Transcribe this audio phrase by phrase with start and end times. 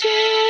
[0.00, 0.41] Jane.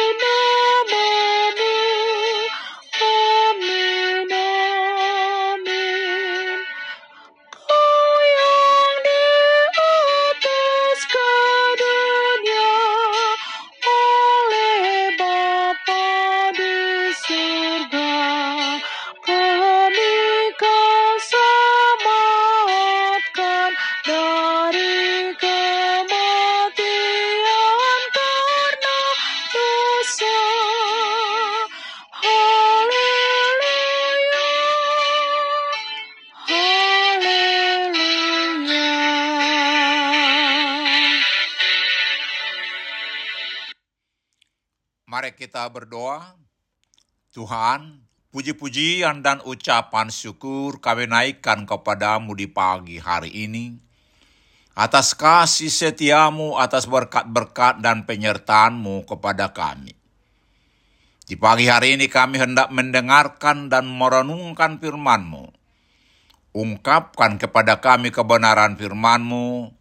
[45.42, 46.38] Kita berdoa.
[47.34, 53.74] Tuhan, puji-pujian dan ucapan syukur kami naikkan kepadamu di pagi hari ini.
[54.78, 59.98] Atas kasih setiamu, atas berkat-berkat dan penyertaanmu kepada kami.
[61.26, 65.50] Di pagi hari ini kami hendak mendengarkan dan merenungkan firman-Mu.
[66.54, 69.74] Ungkapkan kepada kami kebenaran firman-Mu,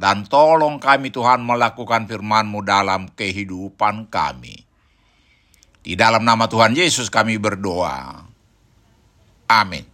[0.00, 4.67] dan tolong kami Tuhan melakukan firman-Mu dalam kehidupan kami.
[5.88, 8.28] Di dalam nama Tuhan Yesus kami berdoa.
[9.48, 9.88] Amin.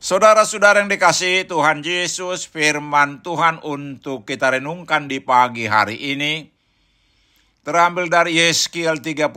[0.00, 6.48] Saudara-saudara yang dikasihi Tuhan Yesus, firman Tuhan untuk kita renungkan di pagi hari ini
[7.60, 9.36] terambil dari Yeskiel 39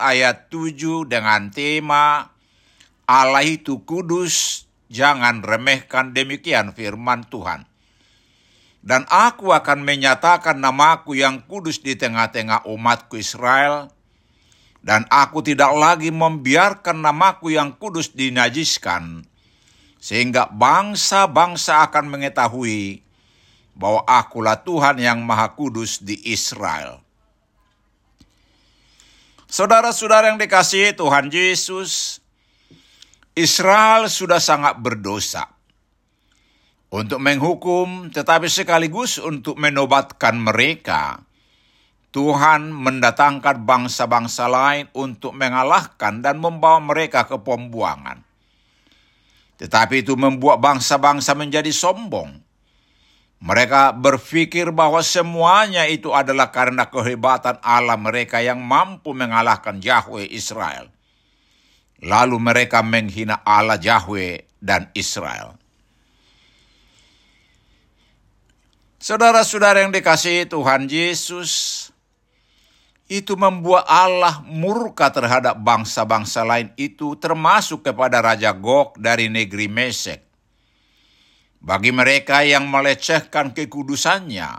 [0.00, 2.32] ayat 7 dengan tema
[3.04, 7.68] Allah itu kudus, jangan remehkan demikian firman Tuhan.
[8.80, 13.92] Dan aku akan menyatakan namaku yang kudus di tengah-tengah umatku Israel,
[14.82, 19.22] dan aku tidak lagi membiarkan namaku yang kudus dinajiskan,
[20.02, 23.06] sehingga bangsa-bangsa akan mengetahui
[23.78, 27.00] bahwa akulah Tuhan yang Maha Kudus di Israel.
[29.46, 32.18] Saudara-saudara yang dikasihi Tuhan Yesus,
[33.38, 35.46] Israel sudah sangat berdosa
[36.92, 41.20] untuk menghukum, tetapi sekaligus untuk menobatkan mereka
[42.12, 48.20] Tuhan mendatangkan bangsa-bangsa lain untuk mengalahkan dan membawa mereka ke pembuangan.
[49.56, 52.36] Tetapi itu membuat bangsa-bangsa menjadi sombong.
[53.42, 60.92] Mereka berpikir bahwa semuanya itu adalah karena kehebatan Allah mereka yang mampu mengalahkan Yahweh Israel.
[62.04, 65.58] Lalu mereka menghina Allah Yahweh dan Israel.
[69.02, 71.90] Saudara-saudara yang dikasihi Tuhan Yesus,
[73.12, 80.24] itu membuat Allah murka terhadap bangsa-bangsa lain itu termasuk kepada Raja Gog dari negeri Mesek.
[81.60, 84.50] Bagi mereka yang melecehkan kekudusannya,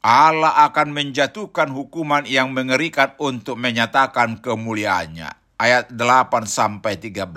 [0.00, 5.28] Allah akan menjatuhkan hukuman yang mengerikan untuk menyatakan kemuliaannya.
[5.60, 7.28] Ayat 8 sampai 13.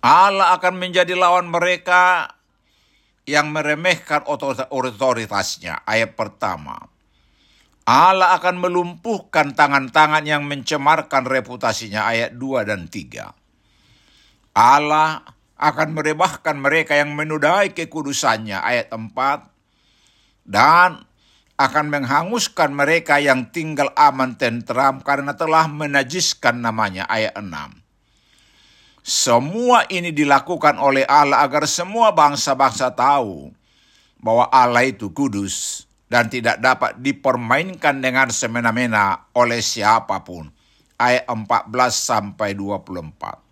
[0.00, 2.32] Allah akan menjadi lawan mereka
[3.28, 5.84] yang meremehkan otoritasnya.
[5.84, 6.93] Ayat pertama.
[7.84, 13.28] Allah akan melumpuhkan tangan-tangan yang mencemarkan reputasinya ayat 2 dan 3.
[14.56, 15.20] Allah
[15.60, 21.04] akan merebahkan mereka yang menudai kekudusannya ayat 4 dan
[21.60, 27.52] akan menghanguskan mereka yang tinggal aman tentram karena telah menajiskan namanya ayat 6.
[29.04, 33.52] Semua ini dilakukan oleh Allah agar semua bangsa-bangsa tahu
[34.16, 35.84] bahwa Allah itu kudus
[36.14, 40.46] dan tidak dapat dipermainkan dengan semena-mena oleh siapa pun.
[40.94, 43.42] Ayat 14 sampai 24.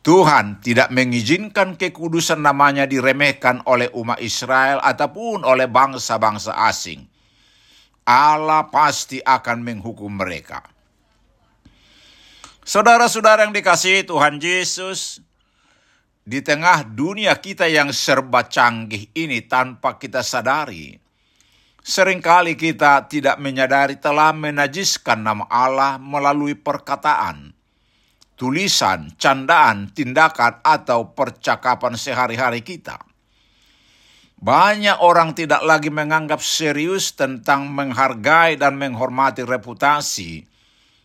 [0.00, 7.04] Tuhan tidak mengizinkan kekudusan namanya diremehkan oleh umat Israel ataupun oleh bangsa-bangsa asing.
[8.08, 10.64] Allah pasti akan menghukum mereka.
[12.64, 15.20] Saudara-saudara yang dikasihi Tuhan Yesus,
[16.26, 20.98] di tengah dunia kita yang serba canggih ini tanpa kita sadari,
[21.86, 27.54] sering kali kita tidak menyadari telah menajiskan nama Allah melalui perkataan,
[28.34, 32.98] tulisan, candaan, tindakan, atau percakapan sehari-hari kita.
[34.36, 40.44] Banyak orang tidak lagi menganggap serius tentang menghargai dan menghormati reputasi,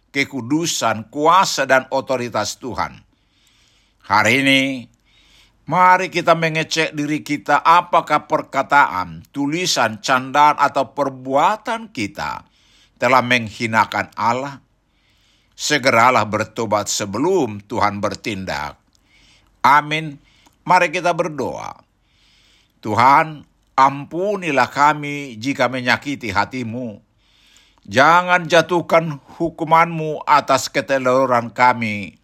[0.10, 3.00] kekudusan, kuasa, dan otoritas Tuhan.
[4.04, 4.91] Hari ini,
[5.70, 12.50] Mari kita mengecek diri kita apakah perkataan, tulisan, candaan, atau perbuatan kita
[12.98, 14.58] telah menghinakan Allah.
[15.54, 18.82] Segeralah bertobat sebelum Tuhan bertindak.
[19.62, 20.18] Amin.
[20.66, 21.86] Mari kita berdoa.
[22.82, 23.46] Tuhan,
[23.78, 26.98] ampunilah kami jika menyakiti hatimu.
[27.86, 32.18] Jangan jatuhkan hukumanmu atas keteluran kami.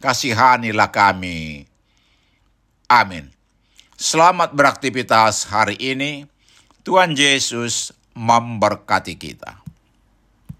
[0.00, 1.71] Kasihanilah kami.
[2.92, 3.32] Amin.
[3.96, 6.28] Selamat beraktivitas hari ini.
[6.84, 9.61] Tuhan Yesus memberkati kita.